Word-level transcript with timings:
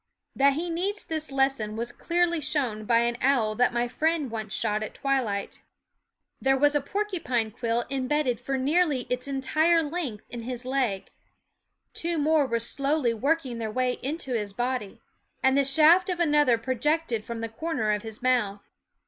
That 0.35 0.53
he 0.53 0.71
needs 0.71 1.05
this 1.05 1.31
lesson 1.31 1.75
was 1.75 1.91
clearly 1.91 2.41
shown 2.41 2.85
by 2.85 3.01
an 3.01 3.19
owl 3.21 3.53
that 3.53 3.71
my 3.71 3.87
friend 3.87 4.31
once 4.31 4.51
shot 4.51 4.81
at 4.81 4.95
twilight. 4.95 5.61
There 6.41 6.57
was 6.57 6.73
a 6.73 6.81
porcupine 6.81 7.51
quill 7.51 7.81
9 7.81 7.81
SCHOOL 7.87 7.97
Of 7.97 8.01
imbedded 8.01 8.39
for 8.39 8.57
nearly 8.57 9.01
its 9.11 9.27
entire 9.27 9.83
length 9.83 10.25
in 10.27 10.41
his; 10.41 10.65
leg. 10.65 11.11
Two 11.93 12.17
more 12.17 12.47
were 12.47 12.57
slowly 12.57 13.13
working 13.13 13.59
their 13.59 13.69
way 13.69 13.99
into 14.01 14.33
his 14.33 14.53
body; 14.53 14.99
and 15.43 15.55
the 15.55 15.63
shaft 15.63 16.09
of 16.09 16.19
another 16.19 16.57
projected 16.57 17.23
from 17.23 17.41
the 17.41 17.47
corner 17.49 17.91
of 17.91 18.01
his 18.01 18.23
mouth. 18.23 18.67